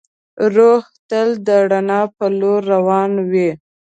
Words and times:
روح 0.55 0.83
تل 1.09 1.29
د 1.45 1.47
رڼا 1.71 2.01
په 2.17 2.25
لور 2.39 2.61
روان 2.73 3.11
وي. 3.31 3.49